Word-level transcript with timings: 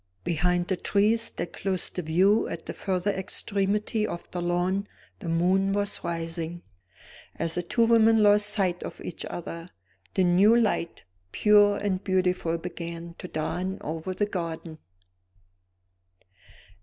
Behind 0.23 0.67
the 0.67 0.77
trees 0.77 1.29
that 1.33 1.53
closed 1.53 1.93
the 1.95 2.01
view 2.01 2.47
at 2.47 2.65
the 2.65 2.73
further 2.73 3.11
extremity 3.11 4.07
of 4.07 4.25
the 4.31 4.41
lawn 4.41 4.87
the 5.19 5.29
moon 5.29 5.73
was 5.73 6.03
rising. 6.03 6.63
As 7.35 7.53
the 7.53 7.61
two 7.61 7.85
women 7.85 8.23
lost 8.23 8.49
sight 8.49 8.81
of 8.81 8.99
each 9.01 9.25
other, 9.25 9.69
the 10.15 10.23
new 10.23 10.55
light, 10.59 11.03
pure 11.31 11.77
and 11.77 12.03
beautiful, 12.03 12.57
began 12.57 13.13
to 13.19 13.27
dawn 13.27 13.77
over 13.81 14.15
the 14.15 14.25
garden. 14.25 14.79